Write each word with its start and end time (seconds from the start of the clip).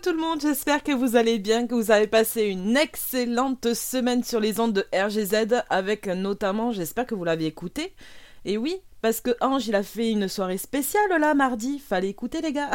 tout 0.00 0.12
le 0.12 0.18
monde, 0.18 0.40
j'espère 0.40 0.82
que 0.82 0.92
vous 0.92 1.14
allez 1.16 1.38
bien, 1.38 1.66
que 1.66 1.74
vous 1.74 1.90
avez 1.90 2.06
passé 2.06 2.44
une 2.44 2.76
excellente 2.76 3.74
semaine 3.74 4.24
sur 4.24 4.40
les 4.40 4.58
ondes 4.58 4.72
de 4.72 4.86
RGZ 4.94 5.62
avec 5.68 6.06
notamment, 6.06 6.72
j'espère 6.72 7.04
que 7.04 7.14
vous 7.14 7.24
l'avez 7.24 7.44
écouté. 7.44 7.94
Et 8.46 8.56
oui, 8.56 8.76
parce 9.02 9.20
que 9.20 9.36
Ange, 9.42 9.68
il 9.68 9.74
a 9.74 9.82
fait 9.82 10.10
une 10.10 10.26
soirée 10.26 10.56
spéciale 10.56 11.20
là, 11.20 11.34
mardi. 11.34 11.78
Fallait 11.78 12.08
écouter, 12.08 12.40
les 12.40 12.52
gars. 12.52 12.70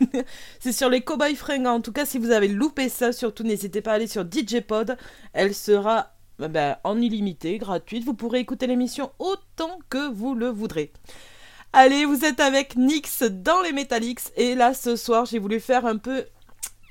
c'est 0.60 0.72
sur 0.72 0.88
les 0.88 1.02
Cowboys 1.02 1.36
Fringants. 1.36 1.74
En 1.74 1.80
tout 1.82 1.92
cas, 1.92 2.06
si 2.06 2.18
vous 2.18 2.30
avez 2.30 2.48
loupé 2.48 2.88
ça, 2.88 3.12
surtout 3.12 3.42
n'hésitez 3.42 3.82
pas 3.82 3.92
à 3.92 3.94
aller 3.94 4.06
sur 4.06 4.24
DJ 4.24 4.60
Pod. 4.60 4.96
Elle 5.34 5.54
sera 5.54 6.14
ben, 6.38 6.78
en 6.84 6.98
illimité, 7.02 7.58
gratuite. 7.58 8.04
Vous 8.04 8.14
pourrez 8.14 8.38
écouter 8.38 8.66
l'émission 8.66 9.10
autant 9.18 9.78
que 9.90 10.10
vous 10.10 10.34
le 10.34 10.48
voudrez. 10.48 10.90
Allez, 11.74 12.06
vous 12.06 12.24
êtes 12.24 12.40
avec 12.40 12.76
Nix 12.76 13.22
dans 13.22 13.60
les 13.60 13.72
Metallics 13.72 14.20
et 14.36 14.54
là 14.54 14.74
ce 14.74 14.94
soir 14.94 15.24
j'ai 15.24 15.38
voulu 15.38 15.58
faire 15.58 15.86
un 15.86 15.96
peu 15.96 16.26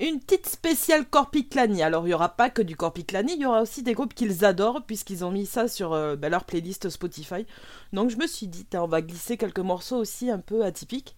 une 0.08 0.20
petite 0.20 0.48
spéciale 0.48 1.06
Corpiclani. 1.06 1.84
Alors 1.84 2.06
il 2.06 2.08
n'y 2.08 2.14
aura 2.14 2.30
pas 2.30 2.50
que 2.50 2.62
du 2.62 2.76
Corpiclani, 2.76 3.34
il 3.34 3.42
y 3.42 3.46
aura 3.46 3.62
aussi 3.62 3.84
des 3.84 3.94
groupes 3.94 4.14
qu'ils 4.14 4.44
adorent 4.44 4.84
puisqu'ils 4.86 5.24
ont 5.24 5.32
mis 5.32 5.46
ça 5.46 5.68
sur 5.68 5.94
euh, 5.94 6.16
ben, 6.16 6.30
leur 6.30 6.46
playlist 6.46 6.90
Spotify. 6.90 7.46
Donc 7.94 8.10
je 8.10 8.18
me 8.18 8.28
suis 8.28 8.48
dit, 8.48 8.66
on 8.74 8.88
va 8.88 9.02
glisser 9.02 9.38
quelques 9.38 9.60
morceaux 9.60 9.98
aussi 9.98 10.30
un 10.30 10.40
peu 10.40 10.64
atypiques. 10.66 11.16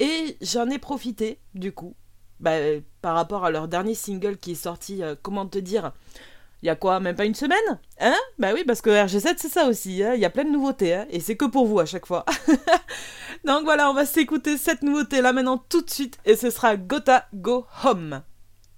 Et 0.00 0.36
j'en 0.40 0.68
ai 0.68 0.78
profité 0.78 1.38
du 1.54 1.72
coup, 1.72 1.94
ben, 2.40 2.82
par 3.00 3.14
rapport 3.14 3.44
à 3.44 3.50
leur 3.50 3.68
dernier 3.68 3.94
single 3.94 4.36
qui 4.36 4.52
est 4.52 4.56
sorti, 4.56 5.02
euh, 5.02 5.14
comment 5.20 5.46
te 5.46 5.58
dire, 5.58 5.92
il 6.64 6.68
y 6.68 6.70
a 6.70 6.76
quoi, 6.76 6.98
même 6.98 7.14
pas 7.14 7.26
une 7.26 7.34
semaine? 7.34 7.78
Hein? 8.00 8.16
Bah 8.38 8.52
oui, 8.54 8.64
parce 8.66 8.80
que 8.80 8.88
RG7 8.88 9.34
c'est 9.36 9.50
ça 9.50 9.66
aussi, 9.68 10.02
hein. 10.02 10.14
il 10.14 10.20
y 10.20 10.24
a 10.24 10.30
plein 10.30 10.44
de 10.44 10.48
nouveautés, 10.48 10.94
hein, 10.94 11.06
et 11.10 11.20
c'est 11.20 11.36
que 11.36 11.44
pour 11.44 11.66
vous 11.66 11.78
à 11.78 11.84
chaque 11.84 12.06
fois. 12.06 12.24
Donc 13.44 13.64
voilà, 13.64 13.90
on 13.90 13.92
va 13.92 14.06
s'écouter 14.06 14.56
cette 14.56 14.82
nouveauté 14.82 15.20
là 15.20 15.34
maintenant 15.34 15.58
tout 15.58 15.82
de 15.82 15.90
suite, 15.90 16.18
et 16.24 16.36
ce 16.36 16.48
sera 16.48 16.78
Gotha 16.78 17.26
Go 17.34 17.66
Home. 17.84 18.22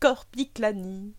Corpiclani. 0.01 1.15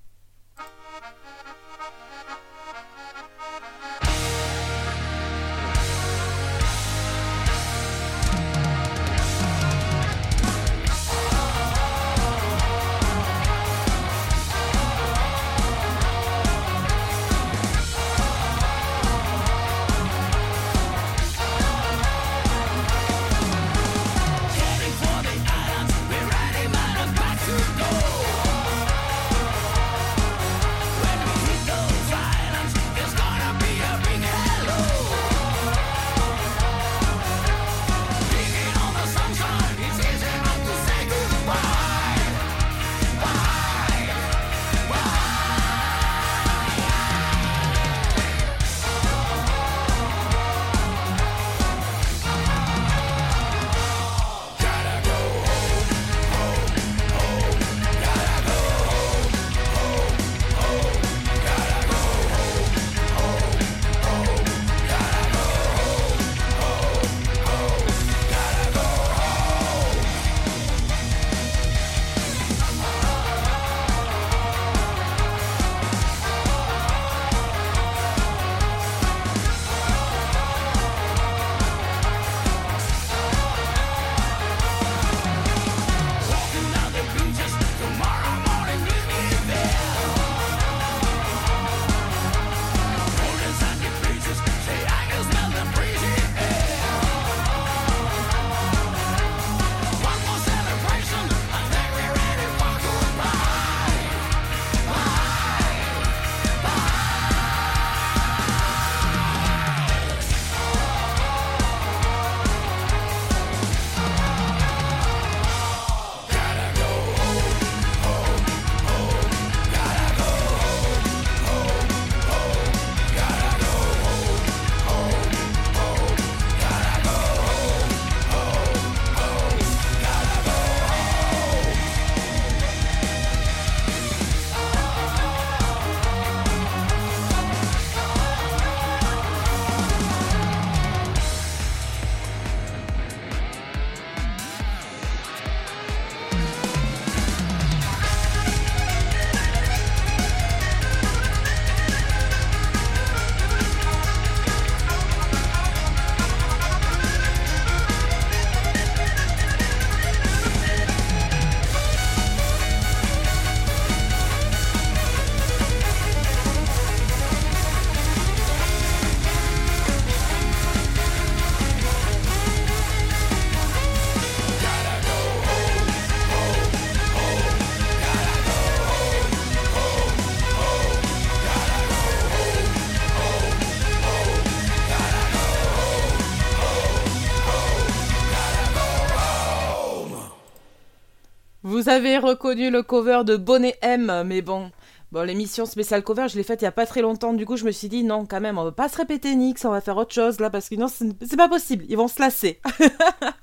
Vous 191.78 191.90
avez 191.90 192.18
reconnu 192.18 192.72
le 192.72 192.82
cover 192.82 193.22
de 193.24 193.38
Bonnet 193.38 193.78
M, 193.84 194.24
mais 194.26 194.42
bon. 194.42 194.72
Bon, 195.12 195.22
l'émission 195.22 195.68
spéciale 195.68 196.04
cover, 196.04 196.28
je 196.28 196.36
l'ai 196.36 196.42
faite 196.42 196.64
il 196.64 196.66
y 196.66 196.68
a 196.68 196.72
pas 196.72 196.88
très 196.88 197.04
longtemps, 197.04 197.34
du 197.34 197.46
coup 197.46 197.56
je 197.56 197.66
me 197.66 197.72
suis 197.72 197.88
dit 197.88 198.04
non, 198.04 198.26
quand 198.26 198.42
même, 198.42 198.58
on 198.58 198.64
va 198.64 198.72
pas 198.72 198.90
se 198.90 198.98
répéter 198.98 199.36
Nix, 199.36 199.64
on 199.64 199.70
va 199.70 199.80
faire 199.80 199.96
autre 199.96 200.12
chose 200.12 200.40
là, 200.40 200.50
parce 200.50 200.70
que 200.70 200.76
non, 200.76 200.88
c'est 200.88 201.38
pas 201.38 201.48
possible, 201.48 201.86
ils 201.88 201.96
vont 201.96 202.08
se 202.08 202.20
lasser. 202.20 202.60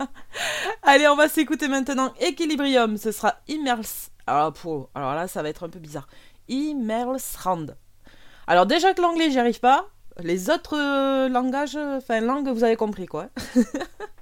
Allez, 0.83 1.07
on 1.07 1.15
va 1.15 1.29
s'écouter 1.29 1.69
maintenant 1.69 2.13
Equilibrium, 2.19 2.97
ce 2.97 3.13
sera 3.13 3.37
Immers... 3.47 4.11
Alors, 4.27 4.53
pour... 4.53 4.91
Alors 4.97 5.15
là, 5.15 5.29
ça 5.29 5.41
va 5.41 5.49
être 5.49 5.63
un 5.63 5.69
peu 5.69 5.79
bizarre. 5.79 6.09
Immersrand. 6.49 7.67
Alors 8.49 8.67
déjà 8.67 8.95
que 8.95 9.01
l'anglais, 9.01 9.31
j'y 9.31 9.39
arrive 9.39 9.61
pas, 9.61 9.87
les 10.19 10.51
autres 10.51 10.77
euh, 10.77 11.29
langages, 11.29 11.77
enfin 11.77 12.21
langues, 12.21 12.49
vous 12.49 12.65
avez 12.65 12.75
compris 12.75 13.07
quoi. 13.07 13.29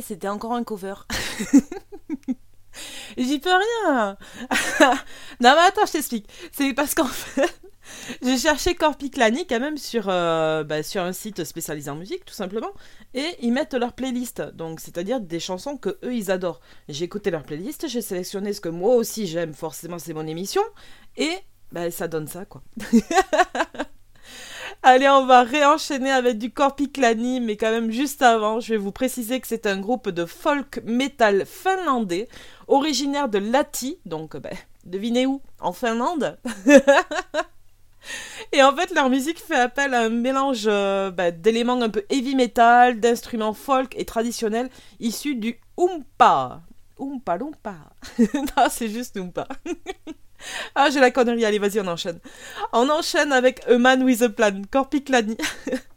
c'était 0.00 0.28
encore 0.28 0.52
un 0.52 0.64
cover. 0.64 0.94
J'y 3.16 3.40
peux 3.40 3.50
rien. 3.50 4.16
non 5.40 5.54
mais 5.54 5.66
attends, 5.66 5.86
je 5.86 5.92
t'explique. 5.92 6.28
C'est 6.52 6.72
parce 6.74 6.94
qu'en 6.94 7.06
fait, 7.06 7.60
j'ai 8.22 8.38
cherché 8.38 8.74
Corpiclani 8.74 9.46
quand 9.46 9.60
même 9.60 9.76
sur, 9.76 10.08
euh, 10.08 10.64
bah, 10.64 10.82
sur 10.82 11.02
un 11.02 11.12
site 11.12 11.44
spécialisé 11.44 11.90
en 11.90 11.96
musique, 11.96 12.24
tout 12.24 12.34
simplement, 12.34 12.70
et 13.14 13.26
ils 13.40 13.52
mettent 13.52 13.74
leur 13.74 13.92
playlist, 13.92 14.42
donc 14.54 14.80
c'est-à-dire 14.80 15.20
des 15.20 15.40
chansons 15.40 15.76
que 15.76 15.98
eux 16.04 16.14
ils 16.14 16.30
adorent. 16.30 16.60
J'ai 16.88 17.04
écouté 17.04 17.30
leur 17.30 17.42
playlist, 17.42 17.88
j'ai 17.88 18.02
sélectionné 18.02 18.52
ce 18.52 18.60
que 18.60 18.68
moi 18.68 18.94
aussi 18.94 19.26
j'aime, 19.26 19.54
forcément 19.54 19.98
c'est 19.98 20.14
mon 20.14 20.26
émission, 20.26 20.62
et 21.16 21.36
bah, 21.72 21.90
ça 21.90 22.08
donne 22.08 22.28
ça 22.28 22.44
quoi. 22.44 22.62
Allez, 24.82 25.10
on 25.10 25.26
va 25.26 25.42
réenchaîner 25.42 26.10
avec 26.10 26.38
du 26.38 26.50
Corpiclani, 26.50 27.40
mais 27.40 27.58
quand 27.58 27.70
même 27.70 27.90
juste 27.90 28.22
avant, 28.22 28.60
je 28.60 28.72
vais 28.72 28.78
vous 28.78 28.92
préciser 28.92 29.38
que 29.38 29.46
c'est 29.46 29.66
un 29.66 29.78
groupe 29.78 30.08
de 30.08 30.24
folk 30.24 30.80
metal 30.84 31.44
finlandais, 31.44 32.28
originaire 32.66 33.28
de 33.28 33.36
Lati, 33.36 33.98
donc 34.06 34.38
bah, 34.38 34.48
devinez 34.86 35.26
où? 35.26 35.42
En 35.60 35.74
Finlande 35.74 36.38
Et 38.52 38.62
en 38.62 38.74
fait, 38.74 38.90
leur 38.94 39.10
musique 39.10 39.38
fait 39.38 39.54
appel 39.54 39.92
à 39.92 40.04
un 40.04 40.08
mélange 40.08 40.64
euh, 40.66 41.10
bah, 41.10 41.30
d'éléments 41.30 41.82
un 41.82 41.90
peu 41.90 42.04
heavy 42.08 42.34
metal, 42.34 43.00
d'instruments 43.00 43.52
folk 43.52 43.94
et 43.98 44.06
traditionnels 44.06 44.70
issus 44.98 45.34
du 45.34 45.60
Oompa. 45.76 46.62
Oompa 46.98 47.36
Loompa. 47.36 47.76
non, 48.18 48.66
c'est 48.70 48.88
juste 48.88 49.18
Oompa. 49.18 49.46
ah, 50.74 50.90
j'ai 50.90 51.00
la 51.00 51.10
connerie. 51.10 51.44
Allez, 51.44 51.58
vas-y, 51.58 51.80
on 51.80 51.86
enchaîne. 51.86 52.18
On 52.72 52.88
enchaîne 52.88 53.32
avec 53.32 53.62
A 53.68 53.78
Man 53.78 54.02
with 54.02 54.22
a 54.22 54.28
Plan, 54.28 54.62
Corpiclani. 54.70 55.36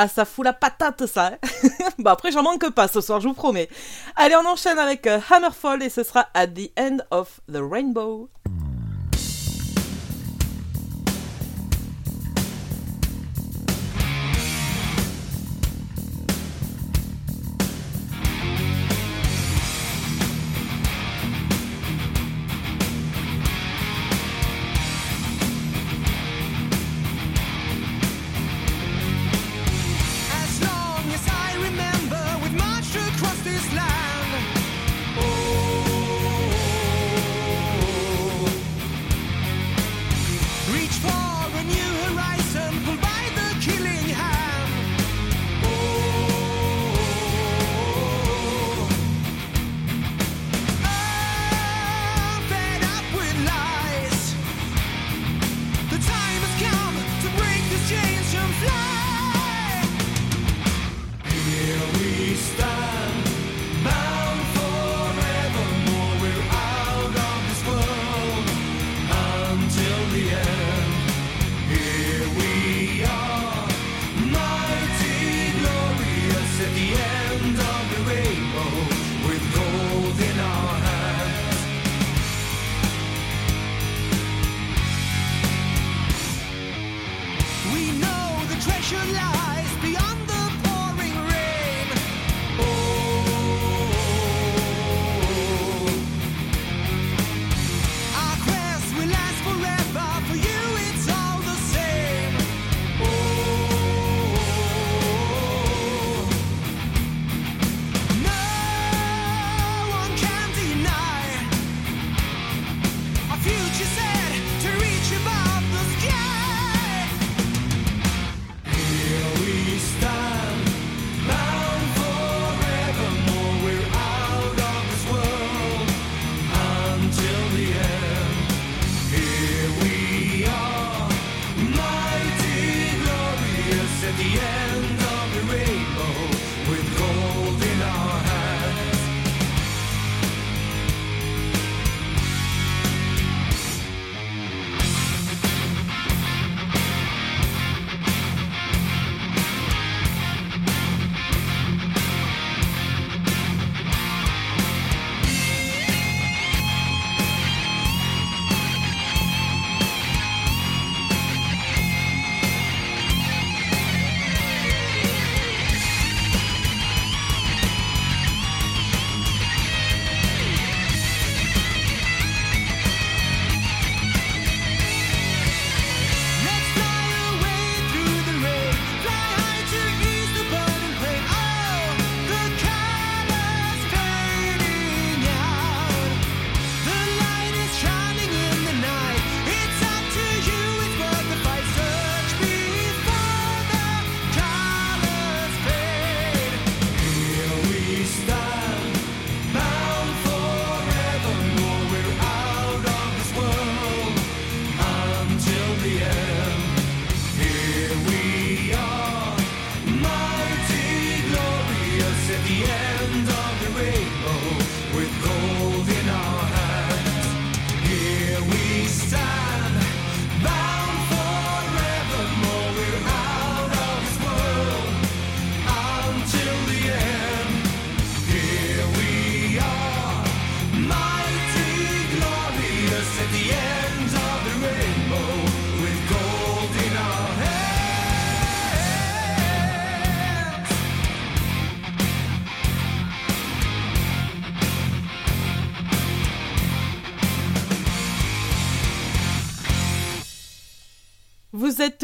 Ah, 0.00 0.06
ça 0.06 0.24
fout 0.24 0.44
la 0.44 0.52
patate, 0.52 1.06
ça. 1.06 1.32
Hein. 1.32 1.38
bon, 1.98 2.10
après, 2.12 2.30
j'en 2.30 2.44
manque 2.44 2.70
pas 2.70 2.86
ce 2.86 3.00
soir, 3.00 3.18
je 3.18 3.26
vous 3.26 3.34
promets. 3.34 3.68
Allez, 4.14 4.36
on 4.36 4.46
enchaîne 4.46 4.78
avec 4.78 5.08
euh, 5.08 5.18
Hammerfall 5.28 5.82
et 5.82 5.88
ce 5.88 6.04
sera 6.04 6.28
At 6.34 6.46
the 6.46 6.70
End 6.78 6.98
of 7.10 7.40
the 7.52 7.58
Rainbow. 7.60 8.28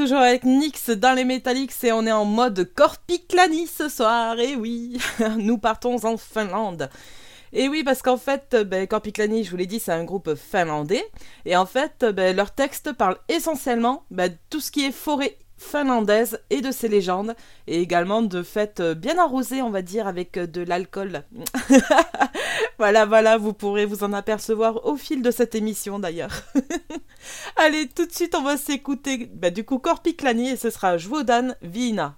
Toujours 0.04 0.18
avec 0.18 0.44
Nix 0.44 0.90
dans 0.90 1.14
les 1.14 1.24
Metallics 1.24 1.72
et 1.82 1.90
on 1.90 2.04
est 2.04 2.12
en 2.12 2.26
mode 2.26 2.70
Corpiclani 2.74 3.66
ce 3.66 3.88
soir. 3.88 4.38
Et 4.38 4.54
oui, 4.54 4.98
nous 5.38 5.56
partons 5.56 5.96
en 6.04 6.18
Finlande. 6.18 6.90
Et 7.54 7.70
oui, 7.70 7.82
parce 7.84 8.02
qu'en 8.02 8.18
fait, 8.18 8.54
ben, 8.54 8.86
Corpiclani, 8.86 9.44
je 9.44 9.50
vous 9.50 9.56
l'ai 9.56 9.64
dit, 9.64 9.80
c'est 9.80 9.92
un 9.92 10.04
groupe 10.04 10.34
finlandais. 10.34 11.02
Et 11.46 11.56
en 11.56 11.64
fait, 11.64 12.04
ben, 12.04 12.36
leur 12.36 12.50
texte 12.50 12.92
parle 12.92 13.16
essentiellement 13.30 14.04
ben, 14.10 14.36
tout 14.50 14.60
ce 14.60 14.70
qui 14.70 14.84
est 14.84 14.92
forêt 14.92 15.38
finlandaise 15.64 16.40
et 16.50 16.60
de 16.60 16.70
ses 16.70 16.88
légendes, 16.88 17.34
et 17.66 17.80
également 17.80 18.22
de 18.22 18.42
fêtes 18.42 18.82
bien 18.82 19.18
arrosées, 19.18 19.62
on 19.62 19.70
va 19.70 19.82
dire, 19.82 20.06
avec 20.06 20.38
de 20.38 20.62
l'alcool. 20.62 21.24
voilà, 22.78 23.06
voilà, 23.06 23.38
vous 23.38 23.52
pourrez 23.52 23.86
vous 23.86 24.04
en 24.04 24.12
apercevoir 24.12 24.86
au 24.86 24.96
fil 24.96 25.22
de 25.22 25.30
cette 25.30 25.54
émission 25.54 25.98
d'ailleurs. 25.98 26.42
Allez, 27.56 27.88
tout 27.88 28.06
de 28.06 28.12
suite, 28.12 28.34
on 28.34 28.42
va 28.42 28.56
s'écouter 28.56 29.30
bah, 29.34 29.50
du 29.50 29.64
coup 29.64 29.78
Corpiclani 29.78 30.50
et 30.50 30.56
ce 30.56 30.70
sera 30.70 30.98
Jvodan 30.98 31.54
Vina. 31.62 32.16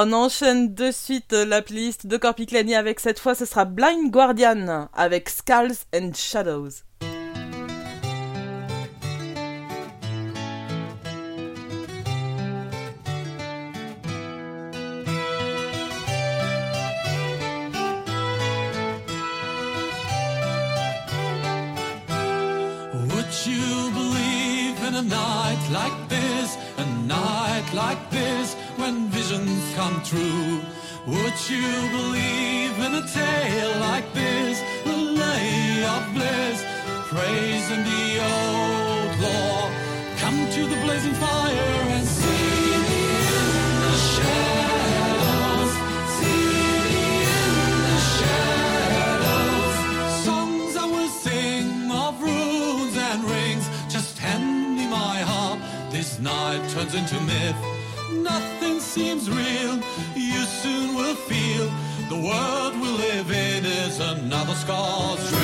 On 0.00 0.12
enchaîne 0.12 0.74
de 0.74 0.92
suite 0.92 1.32
la 1.32 1.60
playlist 1.60 2.06
de 2.06 2.16
Corpiclani 2.16 2.76
avec 2.76 3.00
cette 3.00 3.18
fois 3.18 3.34
ce 3.34 3.44
sera 3.44 3.64
Blind 3.64 4.12
Guardian 4.12 4.88
avec 4.94 5.28
Skulls 5.28 5.74
and 5.92 6.12
Shadows. 6.14 6.87
True. 30.08 30.60
Would 31.06 31.38
you 31.50 31.68
believe 31.90 32.78
in 32.78 32.94
a 32.94 33.06
tale 33.06 33.80
like 33.80 34.12
this? 34.14 34.62
A 34.86 34.96
lay 35.20 35.84
of 35.84 36.02
bliss, 36.14 36.64
praising 37.12 37.84
the 37.84 38.06
old 38.32 39.12
law. 39.26 39.70
Come 40.16 40.38
to 40.56 40.62
the 40.66 40.80
blazing 40.84 41.14
fire 41.14 41.82
and 41.96 42.06
Turns 56.48 56.94
into 56.94 57.20
myth. 57.20 57.56
Nothing 58.10 58.80
seems 58.80 59.28
real, 59.28 59.78
you 60.16 60.40
soon 60.44 60.94
will 60.94 61.14
feel 61.14 61.70
the 62.08 62.16
world 62.16 62.74
we 62.80 62.88
live 62.88 63.30
in 63.30 63.66
is 63.66 64.00
another 64.00 64.54
scar's 64.54 65.28
dream 65.28 65.37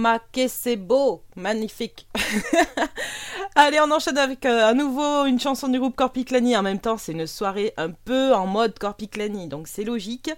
Ma 0.00 0.18
c'est 0.48 0.76
beau, 0.76 1.24
magnifique. 1.36 2.08
Allez, 3.54 3.78
on 3.80 3.90
enchaîne 3.90 4.16
avec 4.16 4.46
euh, 4.46 4.70
à 4.70 4.72
nouveau 4.72 5.26
une 5.26 5.38
chanson 5.38 5.68
du 5.68 5.78
groupe 5.78 5.94
Corpiclani. 5.94 6.56
En 6.56 6.62
même 6.62 6.80
temps, 6.80 6.96
c'est 6.96 7.12
une 7.12 7.26
soirée 7.26 7.74
un 7.76 7.90
peu 7.90 8.32
en 8.32 8.46
mode 8.46 8.78
Corpiclani, 8.78 9.46
donc 9.46 9.68
c'est 9.68 9.84
logique. 9.84 10.30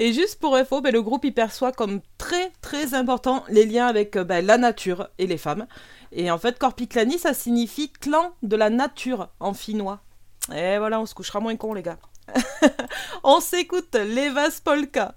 Et 0.00 0.12
juste 0.12 0.40
pour 0.40 0.56
info, 0.56 0.80
ben, 0.80 0.92
le 0.92 1.00
groupe 1.00 1.24
y 1.24 1.30
perçoit 1.30 1.70
comme 1.70 2.00
très 2.18 2.50
très 2.60 2.94
important 2.94 3.44
les 3.48 3.66
liens 3.66 3.86
avec 3.86 4.16
euh, 4.16 4.24
ben, 4.24 4.44
la 4.44 4.58
nature 4.58 5.08
et 5.18 5.28
les 5.28 5.38
femmes. 5.38 5.68
Et 6.10 6.28
en 6.32 6.38
fait, 6.38 6.58
Corpiclani, 6.58 7.16
ça 7.16 7.34
signifie 7.34 7.92
clan 7.92 8.32
de 8.42 8.56
la 8.56 8.68
nature 8.68 9.28
en 9.38 9.54
finnois. 9.54 10.00
Et 10.52 10.78
voilà, 10.78 11.00
on 11.00 11.06
se 11.06 11.14
couchera 11.14 11.38
moins 11.38 11.54
con, 11.54 11.72
les 11.72 11.84
gars. 11.84 11.98
on 13.22 13.38
s'écoute 13.38 13.94
Levas 13.94 14.60
Polka. 14.64 15.14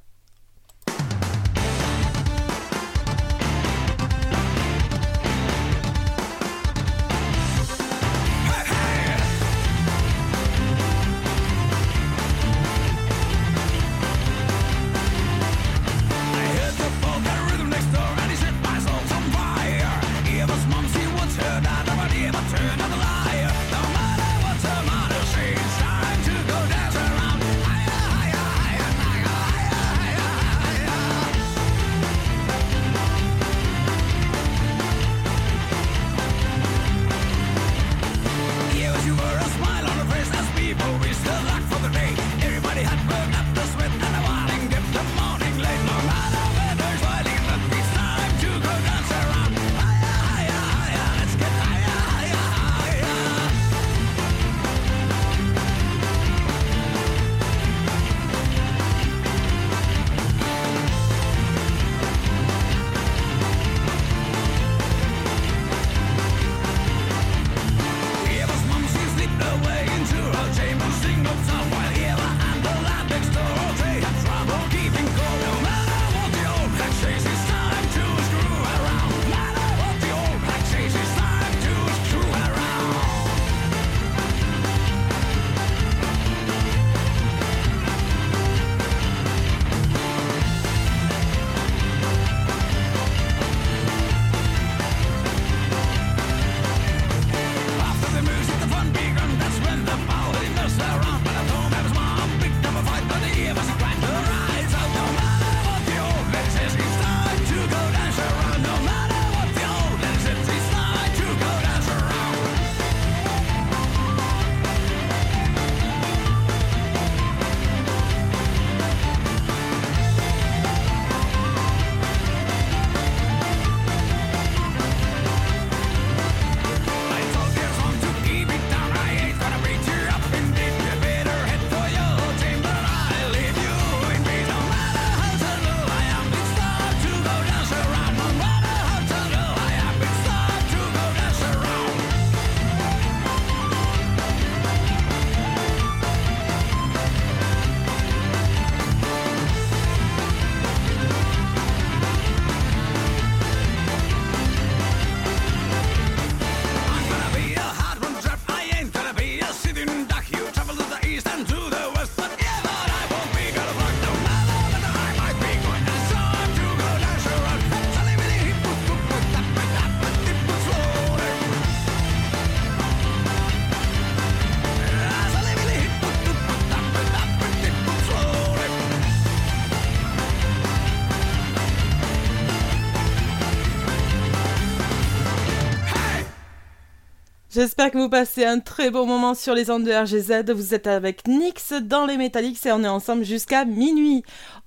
J'espère 187.57 187.89
que 187.89 187.97
vous 187.97 188.07
passez 188.07 188.45
un 188.45 188.59
très 188.59 188.91
bon 188.91 189.07
moment 189.07 189.33
sur 189.33 189.55
les 189.55 189.71
ondes 189.71 189.83
de 189.83 189.91
RGZ. 189.91 190.53
Vous 190.53 190.75
êtes 190.75 190.85
avec 190.85 191.27
Nix 191.27 191.73
dans 191.73 192.05
les 192.05 192.15
Metallics 192.15 192.63
et 192.67 192.71
on 192.71 192.83
est 192.83 192.87
ensemble 192.87 193.23
jusqu'à 193.23 193.65
minuit. 193.65 194.21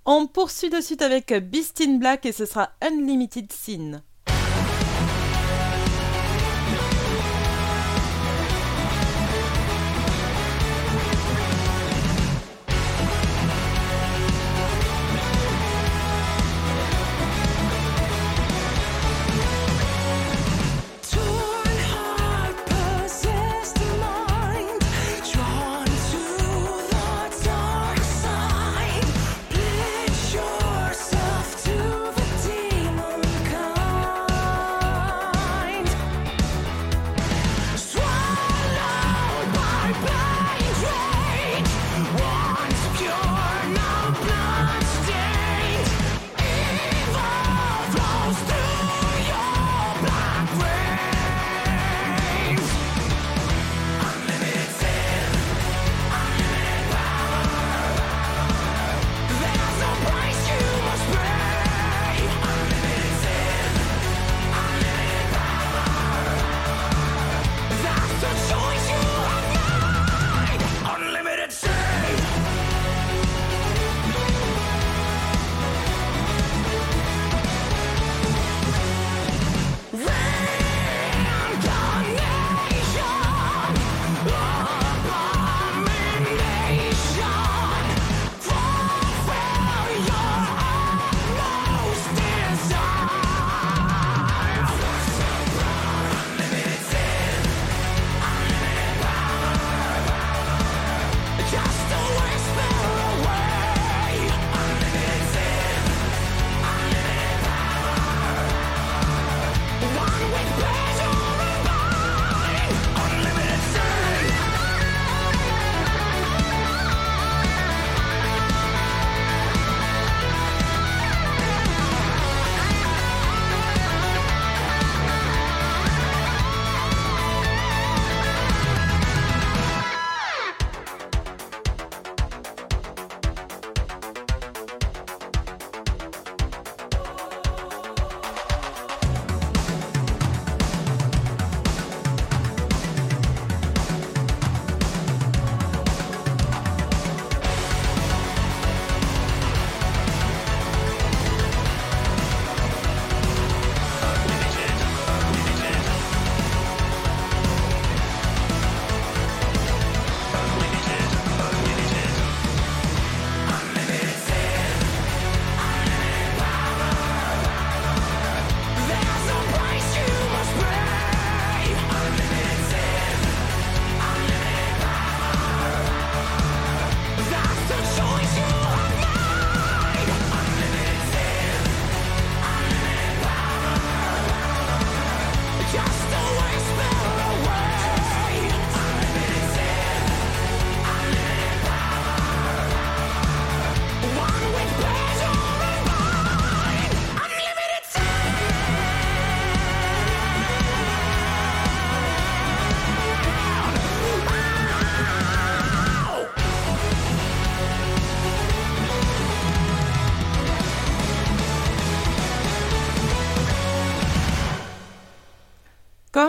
On 0.04 0.26
poursuit 0.26 0.70
de 0.70 0.80
suite 0.80 1.00
avec 1.00 1.32
Beast 1.32 1.80
in 1.80 1.98
Black 1.98 2.26
et 2.26 2.32
ce 2.32 2.46
sera 2.46 2.70
Unlimited 2.80 3.52
Sin. 3.52 4.02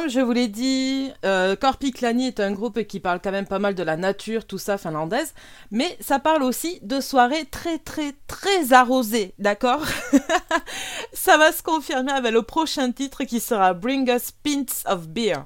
Comme 0.02 0.10
je 0.10 0.20
vous 0.20 0.32
l'ai 0.32 0.48
dit, 0.48 1.12
euh, 1.26 1.56
Korpiklani 1.56 2.26
est 2.26 2.40
un 2.40 2.54
groupe 2.54 2.82
qui 2.86 3.00
parle 3.00 3.20
quand 3.24 3.32
même 3.32 3.46
pas 3.46 3.60
mal 3.60 3.76
de 3.76 3.84
la 3.84 3.98
nature, 3.98 4.46
tout 4.46 4.58
ça 4.58 4.80
finlandaise, 4.80 5.36
mais 5.70 5.96
ça 6.00 6.18
parle 6.18 6.42
aussi 6.42 6.80
de 6.82 7.00
soirées 7.00 7.46
très 7.46 7.78
très 7.78 8.16
très 8.26 8.74
arrosées, 8.74 9.36
d'accord? 9.38 9.86
Ça 11.14 11.38
va 11.38 11.52
se 11.52 11.62
confirmer 11.62 12.14
avec 12.14 12.32
le 12.34 12.42
prochain 12.42 12.92
titre 12.92 13.26
qui 13.26 13.40
sera 13.40 13.76
Bring 13.76 14.10
Us 14.10 14.32
Pints 14.32 14.90
of 14.92 15.08
Beer. 15.08 15.46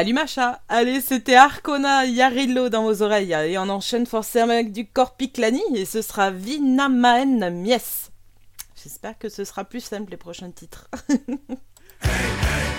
Salut 0.00 0.14
Macha 0.14 0.62
Allez, 0.70 1.02
c'était 1.02 1.34
Arcona 1.34 2.06
Yarillo 2.06 2.70
dans 2.70 2.84
vos 2.84 3.02
oreilles. 3.02 3.34
Et 3.34 3.58
on 3.58 3.68
enchaîne 3.68 4.06
forcément 4.06 4.54
avec 4.54 4.72
du 4.72 4.86
Corpiclani 4.86 5.60
et 5.74 5.84
ce 5.84 6.00
sera 6.00 6.30
Vinamaen 6.30 7.50
Mies. 7.50 8.08
J'espère 8.82 9.18
que 9.18 9.28
ce 9.28 9.44
sera 9.44 9.62
plus 9.64 9.80
simple 9.80 10.10
les 10.10 10.16
prochains 10.16 10.52
titres. 10.52 10.88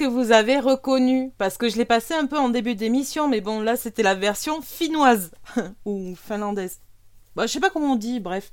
que 0.00 0.06
vous 0.06 0.32
avez 0.32 0.58
reconnu 0.58 1.30
Parce 1.36 1.58
que 1.58 1.68
je 1.68 1.76
l'ai 1.76 1.84
passé 1.84 2.14
un 2.14 2.24
peu 2.24 2.38
en 2.38 2.48
début 2.48 2.74
d'émission, 2.74 3.28
mais 3.28 3.42
bon, 3.42 3.60
là, 3.60 3.76
c'était 3.76 4.02
la 4.02 4.14
version 4.14 4.62
finnoise 4.62 5.30
ou 5.84 6.14
finlandaise. 6.16 6.80
Bah, 7.36 7.46
je 7.46 7.52
sais 7.52 7.60
pas 7.60 7.68
comment 7.68 7.92
on 7.92 7.96
dit, 7.96 8.18
bref. 8.18 8.50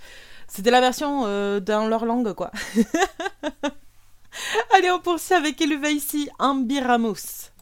C'était 0.49 0.71
la 0.71 0.81
version 0.81 1.23
euh, 1.25 1.61
dans 1.61 1.87
leur 1.87 2.03
langue, 2.03 2.33
quoi. 2.33 2.51
Allez, 4.73 4.91
on 4.91 4.99
poursuit 4.99 5.35
avec 5.35 5.61
Eluva 5.61 5.89
ici, 5.89 6.29
Ambiramus. 6.37 7.53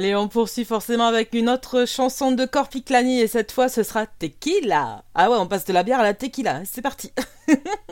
Allez, 0.00 0.14
on 0.14 0.28
poursuit 0.28 0.64
forcément 0.64 1.04
avec 1.04 1.34
une 1.34 1.50
autre 1.50 1.84
chanson 1.84 2.32
de 2.32 2.46
Corpiclani 2.46 3.20
et 3.20 3.26
cette 3.26 3.52
fois 3.52 3.68
ce 3.68 3.82
sera 3.82 4.06
Tequila. 4.06 5.04
Ah 5.14 5.30
ouais, 5.30 5.36
on 5.36 5.46
passe 5.46 5.66
de 5.66 5.74
la 5.74 5.82
bière 5.82 6.00
à 6.00 6.02
la 6.02 6.14
tequila. 6.14 6.62
C'est 6.64 6.80
parti. 6.80 7.12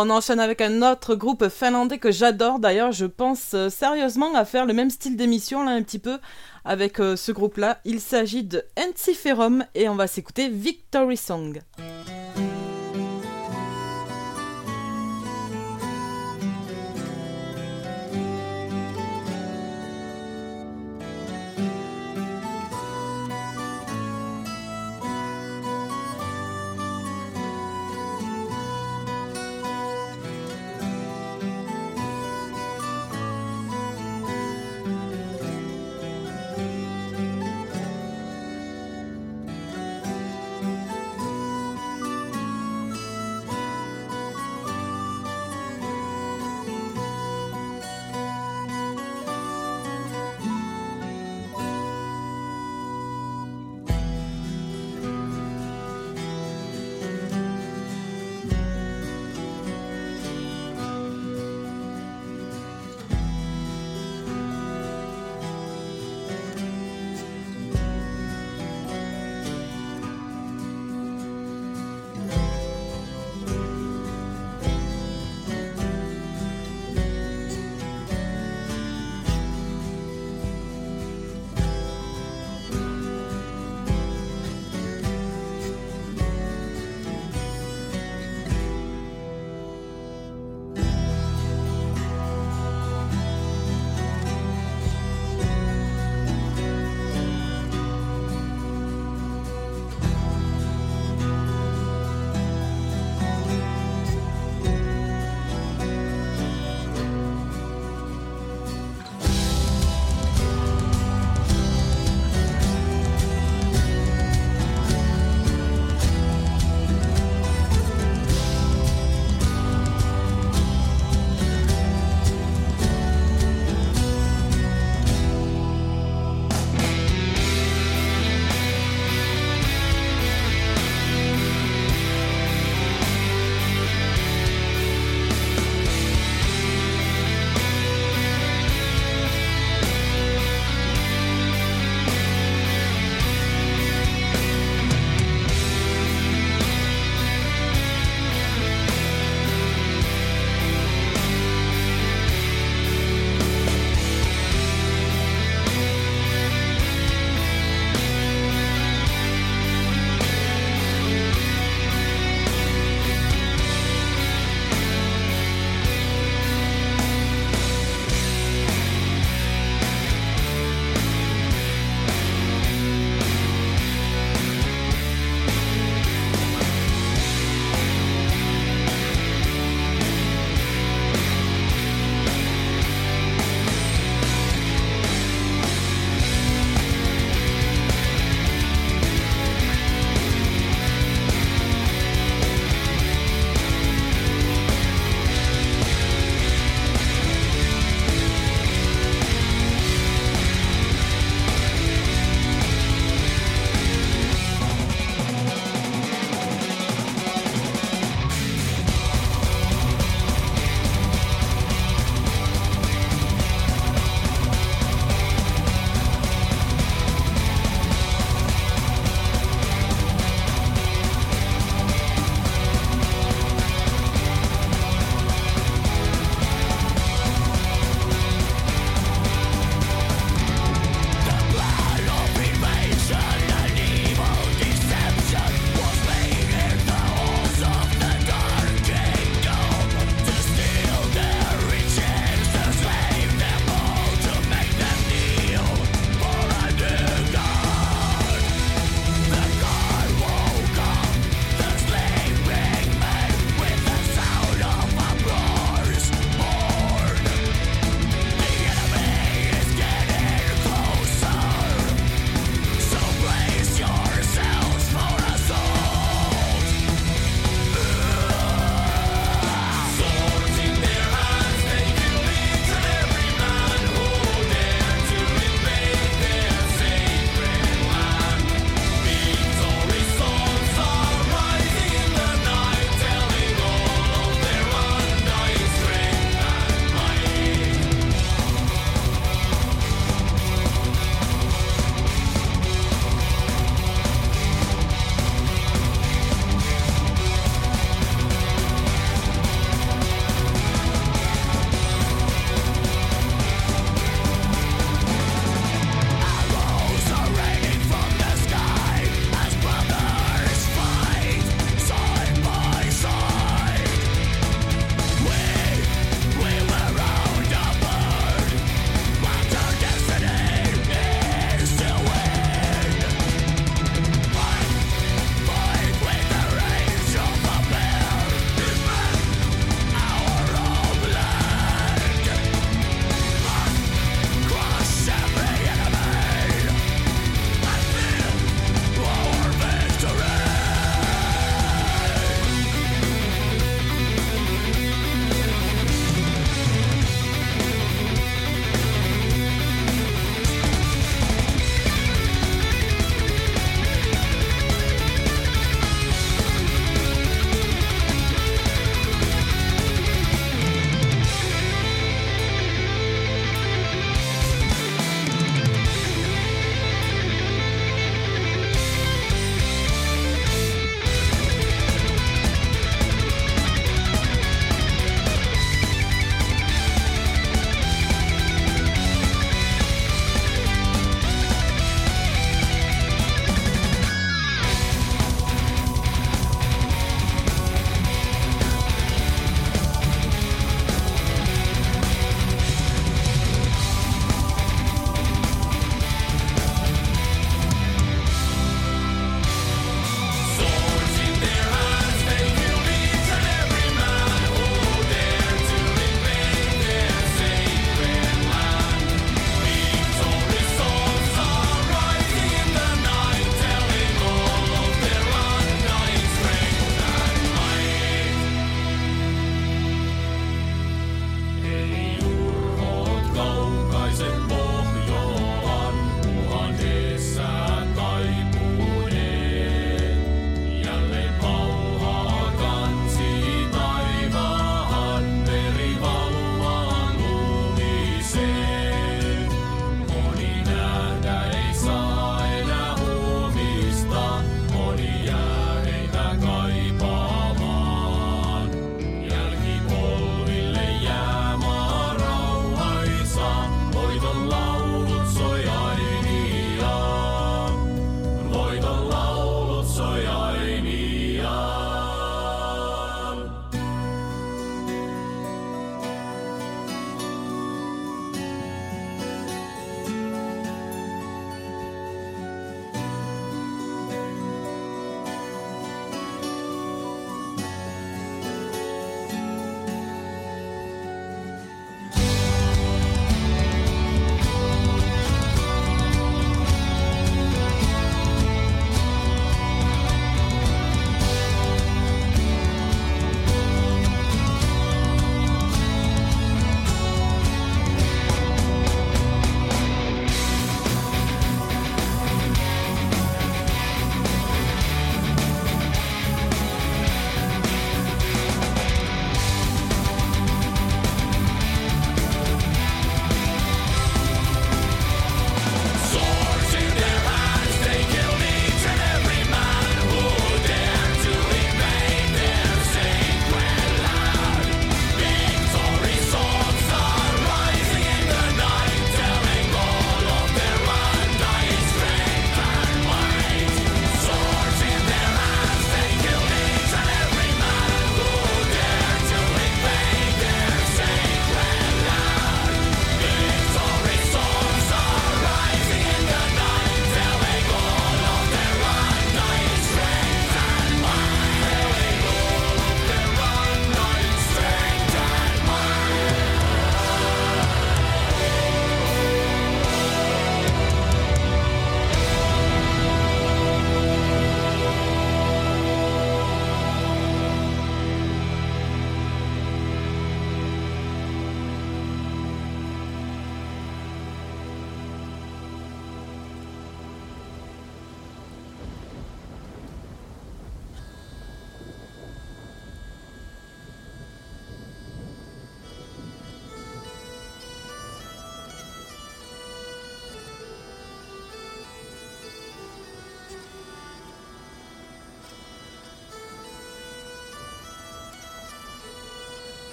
On 0.00 0.10
enchaîne 0.10 0.38
avec 0.38 0.60
un 0.60 0.82
autre 0.82 1.16
groupe 1.16 1.48
finlandais 1.48 1.98
que 1.98 2.12
j'adore. 2.12 2.60
D'ailleurs, 2.60 2.92
je 2.92 3.04
pense 3.04 3.54
euh, 3.54 3.68
sérieusement 3.68 4.32
à 4.36 4.44
faire 4.44 4.64
le 4.64 4.72
même 4.72 4.90
style 4.90 5.16
d'émission 5.16 5.64
là 5.64 5.72
un 5.72 5.82
petit 5.82 5.98
peu 5.98 6.20
avec 6.64 7.00
euh, 7.00 7.16
ce 7.16 7.32
groupe-là. 7.32 7.80
Il 7.84 8.00
s'agit 8.00 8.44
de 8.44 8.62
Ensiferum 8.78 9.64
et 9.74 9.88
on 9.88 9.96
va 9.96 10.06
s'écouter 10.06 10.50
Victory 10.50 11.16
Song. 11.16 11.60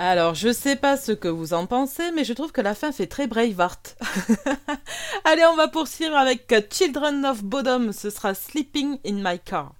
Alors, 0.00 0.36
je 0.36 0.52
sais 0.52 0.76
pas 0.76 0.96
ce 0.96 1.10
que 1.10 1.26
vous 1.26 1.54
en 1.54 1.66
pensez, 1.66 2.12
mais 2.12 2.22
je 2.22 2.32
trouve 2.32 2.52
que 2.52 2.60
la 2.60 2.76
fin 2.76 2.92
fait 2.92 3.08
très 3.08 3.26
Braveheart. 3.26 3.96
Allez, 5.24 5.44
on 5.46 5.56
va 5.56 5.66
poursuivre 5.66 6.16
avec 6.16 6.54
Children 6.70 7.26
of 7.26 7.42
Bodom. 7.42 7.90
Ce 7.92 8.08
sera 8.08 8.32
Sleeping 8.32 8.98
in 9.04 9.14
My 9.14 9.40
Car. 9.40 9.77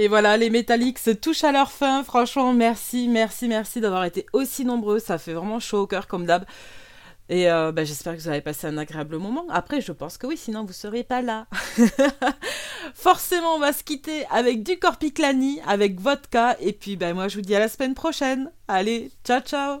Et 0.00 0.08
voilà, 0.08 0.38
les 0.38 0.48
Metallics 0.48 1.20
touchent 1.20 1.44
à 1.44 1.52
leur 1.52 1.70
fin. 1.70 2.02
Franchement, 2.02 2.54
merci, 2.54 3.06
merci, 3.06 3.48
merci 3.48 3.82
d'avoir 3.82 4.06
été 4.06 4.24
aussi 4.32 4.64
nombreux. 4.64 4.98
Ça 4.98 5.18
fait 5.18 5.34
vraiment 5.34 5.60
chaud 5.60 5.80
au 5.80 5.86
cœur, 5.86 6.06
comme 6.06 6.24
d'hab. 6.24 6.46
Et 7.28 7.50
euh, 7.50 7.70
bah, 7.70 7.84
j'espère 7.84 8.16
que 8.16 8.22
vous 8.22 8.28
avez 8.28 8.40
passé 8.40 8.66
un 8.66 8.78
agréable 8.78 9.18
moment. 9.18 9.44
Après, 9.50 9.82
je 9.82 9.92
pense 9.92 10.16
que 10.16 10.26
oui, 10.26 10.38
sinon 10.38 10.64
vous 10.64 10.72
seriez 10.72 11.04
pas 11.04 11.20
là. 11.20 11.48
Forcément, 12.94 13.56
on 13.56 13.58
va 13.58 13.74
se 13.74 13.84
quitter 13.84 14.24
avec 14.30 14.62
du 14.62 14.78
Corpiclani, 14.78 15.60
avec 15.66 16.00
vodka. 16.00 16.56
Et 16.60 16.72
puis, 16.72 16.96
bah, 16.96 17.12
moi, 17.12 17.28
je 17.28 17.36
vous 17.36 17.42
dis 17.42 17.54
à 17.54 17.58
la 17.58 17.68
semaine 17.68 17.92
prochaine. 17.92 18.50
Allez, 18.68 19.10
ciao, 19.22 19.40
ciao. 19.40 19.80